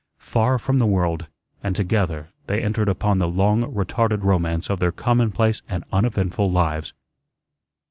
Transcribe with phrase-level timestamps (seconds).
[0.17, 1.27] Far from the world
[1.61, 6.93] and together they entered upon the long retarded romance of their commonplace and uneventful lives.